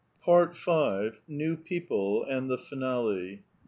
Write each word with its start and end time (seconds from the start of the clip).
PART 0.23 0.55
FIFTH. 0.57 1.21
NEW 1.27 1.57
PEOPLE, 1.57 2.23
AND 2.23 2.49
THE 2.49 2.57
FINALE. 2.57 3.37